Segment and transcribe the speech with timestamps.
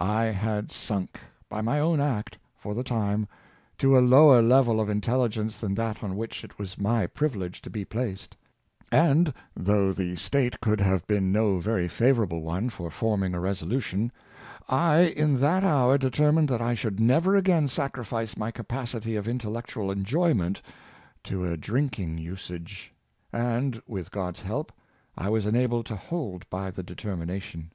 [0.00, 3.28] I had sunk, by my own act, for the time,
[3.78, 7.62] to a lower level of intelli gence than that on which it was my privilege
[7.62, 8.36] to be placed;
[8.90, 14.10] and, though the state could have been no very favorable one for forming a resolution,
[14.68, 17.68] I in that hour 390 Proverbs on Money mahing, determined that I should never again
[17.68, 20.62] sacrifice my ca pacity of intellectual enjoyment
[21.22, 22.92] to a drinking usage;
[23.32, 24.72] and, with God's help,
[25.16, 27.70] I was enabled to hold by the de termination."